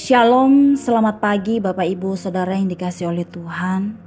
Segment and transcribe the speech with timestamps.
[0.00, 4.00] Shalom, selamat pagi Bapak Ibu Saudara yang dikasih oleh Tuhan.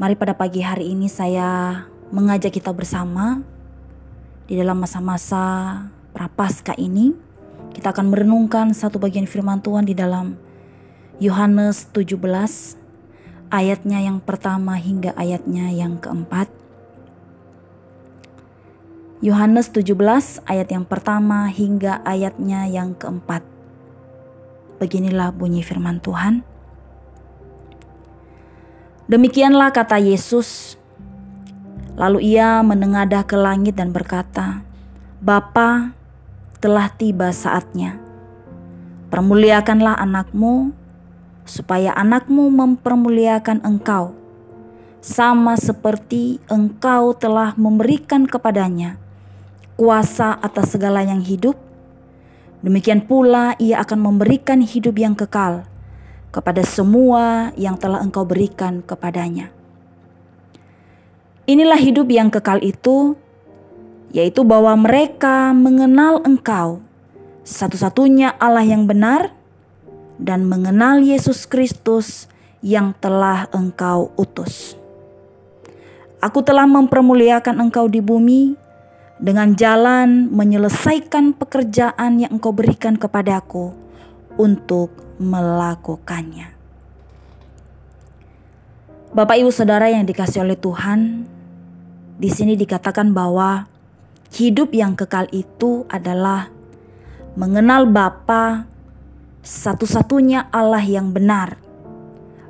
[0.00, 3.44] Mari pada pagi hari ini saya mengajak kita bersama
[4.48, 5.76] di dalam masa-masa
[6.16, 7.12] prapaskah ini
[7.76, 10.40] kita akan merenungkan satu bagian firman Tuhan di dalam
[11.20, 12.16] Yohanes 17
[13.52, 16.48] ayatnya yang pertama hingga ayatnya yang keempat.
[19.20, 23.52] Yohanes 17 ayat yang pertama hingga ayatnya yang keempat.
[24.80, 26.46] Beginilah bunyi firman Tuhan.
[29.10, 30.80] Demikianlah kata Yesus.
[31.98, 34.64] Lalu ia menengadah ke langit dan berkata,
[35.20, 35.92] Bapa,
[36.62, 38.00] telah tiba saatnya.
[39.12, 40.72] Permuliakanlah anakmu,
[41.44, 44.16] supaya anakmu mempermuliakan engkau,
[45.04, 49.02] sama seperti engkau telah memberikan kepadanya
[49.76, 51.58] kuasa atas segala yang hidup,
[52.62, 55.66] demikian pula ia akan memberikan hidup yang kekal
[56.32, 59.52] kepada semua yang telah engkau berikan kepadanya.
[61.44, 63.18] Inilah hidup yang kekal itu,
[64.14, 66.80] yaitu bahwa mereka mengenal engkau,
[67.44, 69.34] satu-satunya Allah yang benar,
[70.22, 72.30] dan mengenal Yesus Kristus
[72.62, 74.78] yang telah engkau utus.
[76.22, 78.54] Aku telah mempermuliakan engkau di bumi
[79.20, 83.76] dengan jalan menyelesaikan pekerjaan yang engkau berikan kepadaku
[84.40, 86.54] untuk melakukannya.
[89.12, 91.28] Bapak Ibu Saudara yang dikasih oleh Tuhan,
[92.16, 93.68] di sini dikatakan bahwa
[94.32, 96.48] hidup yang kekal itu adalah
[97.36, 98.64] mengenal Bapa
[99.44, 101.60] satu-satunya Allah yang benar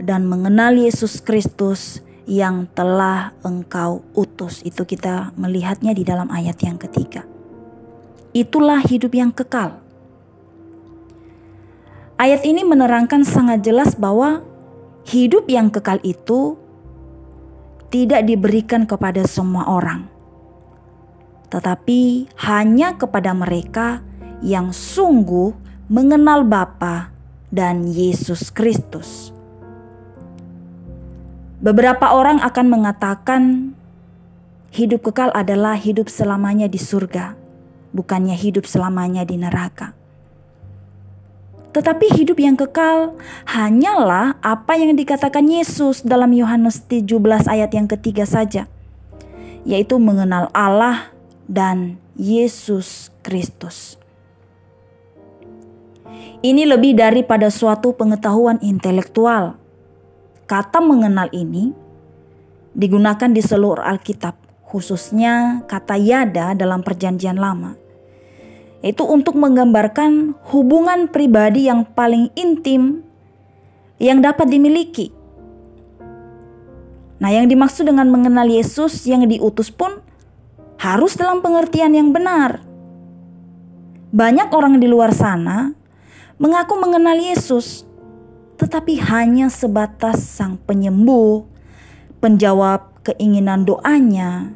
[0.00, 4.60] dan mengenal Yesus Kristus yang telah engkau utus.
[4.66, 7.22] Itu kita melihatnya di dalam ayat yang ketiga.
[8.34, 9.80] Itulah hidup yang kekal.
[12.18, 14.42] Ayat ini menerangkan sangat jelas bahwa
[15.06, 16.58] hidup yang kekal itu
[17.92, 20.10] tidak diberikan kepada semua orang,
[21.52, 24.02] tetapi hanya kepada mereka
[24.42, 25.54] yang sungguh
[25.86, 27.14] mengenal Bapa
[27.52, 29.35] dan Yesus Kristus.
[31.56, 33.72] Beberapa orang akan mengatakan
[34.76, 37.32] hidup kekal adalah hidup selamanya di surga,
[37.96, 39.96] bukannya hidup selamanya di neraka.
[41.72, 43.16] Tetapi hidup yang kekal
[43.48, 47.08] hanyalah apa yang dikatakan Yesus dalam Yohanes 17
[47.48, 48.68] ayat yang ketiga saja,
[49.64, 51.08] yaitu mengenal Allah
[51.48, 53.96] dan Yesus Kristus.
[56.44, 59.56] Ini lebih daripada suatu pengetahuan intelektual
[60.46, 61.74] Kata mengenal ini
[62.70, 67.74] digunakan di seluruh Alkitab, khususnya kata yada dalam Perjanjian Lama.
[68.78, 73.02] Itu untuk menggambarkan hubungan pribadi yang paling intim
[73.98, 75.10] yang dapat dimiliki.
[77.18, 79.98] Nah, yang dimaksud dengan mengenal Yesus yang diutus pun
[80.78, 82.60] harus dalam pengertian yang benar.
[84.14, 85.72] Banyak orang di luar sana
[86.36, 87.88] mengaku mengenal Yesus,
[88.56, 91.44] tetapi hanya sebatas sang penyembuh,
[92.24, 94.48] penjawab keinginan doanya,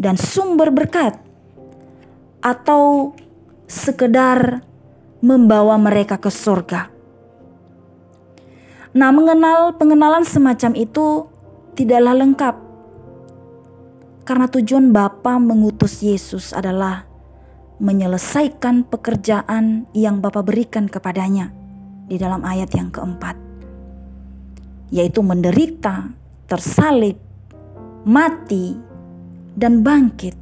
[0.00, 1.20] dan sumber berkat,
[2.40, 3.12] atau
[3.68, 4.64] sekedar
[5.20, 6.88] membawa mereka ke surga.
[8.96, 11.28] Nah, mengenal pengenalan semacam itu
[11.76, 12.56] tidaklah lengkap.
[14.24, 17.04] Karena tujuan Bapa mengutus Yesus adalah
[17.82, 21.63] menyelesaikan pekerjaan yang Bapa berikan kepadanya
[22.04, 23.36] di dalam ayat yang keempat,
[24.92, 26.12] yaitu menderita,
[26.46, 27.16] tersalib,
[28.04, 28.76] mati,
[29.56, 30.36] dan bangkit,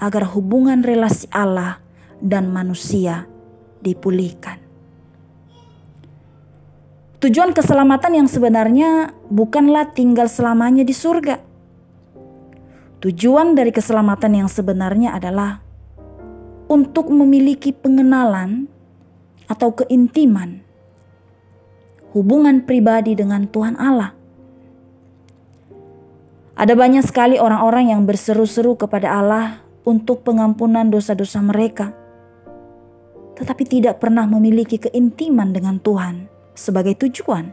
[0.00, 1.80] agar hubungan relasi Allah
[2.20, 3.28] dan manusia
[3.84, 4.60] dipulihkan.
[7.16, 11.40] Tujuan keselamatan yang sebenarnya bukanlah tinggal selamanya di surga.
[13.00, 15.64] Tujuan dari keselamatan yang sebenarnya adalah
[16.68, 18.68] untuk memiliki pengenalan
[19.46, 20.62] atau keintiman,
[22.14, 24.14] hubungan pribadi dengan Tuhan Allah.
[26.56, 31.92] Ada banyak sekali orang-orang yang berseru-seru kepada Allah untuk pengampunan dosa-dosa mereka,
[33.36, 36.26] tetapi tidak pernah memiliki keintiman dengan Tuhan
[36.56, 37.52] sebagai tujuan.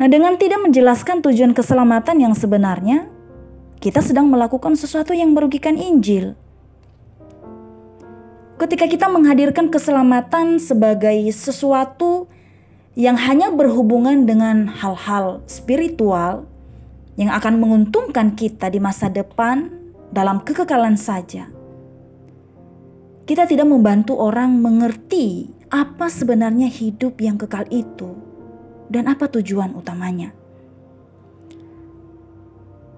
[0.00, 3.06] Nah, dengan tidak menjelaskan tujuan keselamatan yang sebenarnya,
[3.78, 6.34] kita sedang melakukan sesuatu yang merugikan Injil
[8.62, 12.30] ketika kita menghadirkan keselamatan sebagai sesuatu
[12.94, 16.46] yang hanya berhubungan dengan hal-hal spiritual
[17.18, 19.66] yang akan menguntungkan kita di masa depan
[20.14, 21.50] dalam kekekalan saja.
[23.22, 28.18] kita tidak membantu orang mengerti apa sebenarnya hidup yang kekal itu
[28.90, 30.34] dan apa tujuan utamanya.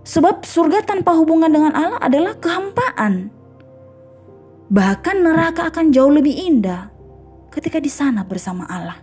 [0.05, 3.44] Sebab surga tanpa hubungan dengan Allah adalah kehampaan.
[4.75, 6.91] Bahkan neraka akan jauh lebih indah
[7.55, 8.99] ketika di sana bersama Allah.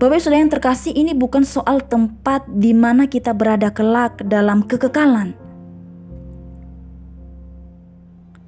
[0.00, 5.36] Bapak Saudara yang terkasih ini bukan soal tempat di mana kita berada kelak dalam kekekalan.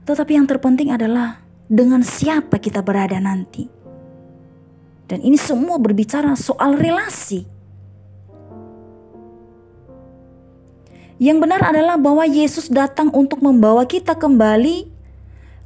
[0.09, 3.69] Tetapi yang terpenting adalah dengan siapa kita berada nanti.
[5.05, 7.60] Dan ini semua berbicara soal relasi.
[11.21, 14.89] Yang benar adalah bahwa Yesus datang untuk membawa kita kembali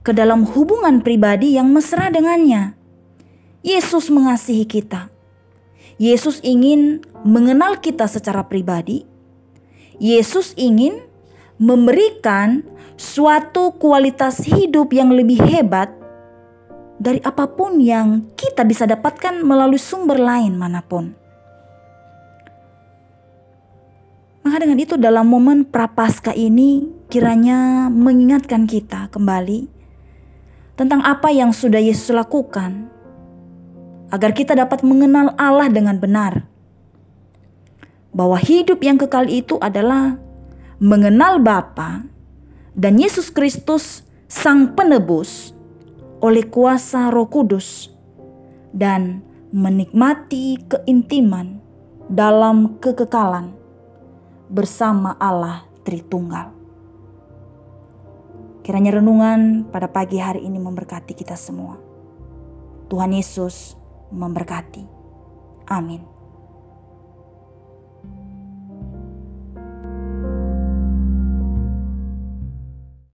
[0.02, 2.74] ke dalam hubungan pribadi yang mesra dengannya.
[3.62, 5.14] Yesus mengasihi kita.
[5.94, 9.06] Yesus ingin mengenal kita secara pribadi.
[10.02, 10.98] Yesus ingin
[11.62, 12.66] memberikan
[12.98, 15.94] suatu kualitas hidup yang lebih hebat
[16.98, 21.23] dari apa pun yang kita bisa dapatkan melalui sumber lain mana pun.
[24.54, 29.66] Maka dengan itu dalam momen prapaskah ini kiranya mengingatkan kita kembali
[30.78, 32.86] tentang apa yang sudah Yesus lakukan
[34.14, 36.46] agar kita dapat mengenal Allah dengan benar.
[38.14, 40.22] Bahwa hidup yang kekal itu adalah
[40.78, 42.06] mengenal Bapa
[42.78, 45.50] dan Yesus Kristus Sang Penebus
[46.22, 47.90] oleh kuasa Roh Kudus
[48.70, 49.18] dan
[49.50, 51.58] menikmati keintiman
[52.06, 53.63] dalam kekekalan
[54.48, 56.52] bersama Allah Tritunggal.
[58.64, 61.76] Kiranya renungan pada pagi hari ini memberkati kita semua.
[62.88, 63.76] Tuhan Yesus
[64.08, 64.88] memberkati.
[65.68, 66.13] Amin.